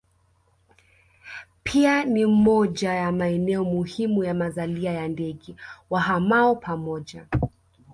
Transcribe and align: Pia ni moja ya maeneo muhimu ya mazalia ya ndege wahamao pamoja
Pia 1.63 2.05
ni 2.05 2.25
moja 2.25 2.93
ya 2.93 3.11
maeneo 3.11 3.63
muhimu 3.63 4.23
ya 4.23 4.33
mazalia 4.33 4.91
ya 4.91 5.07
ndege 5.07 5.55
wahamao 5.89 6.55
pamoja 6.55 7.25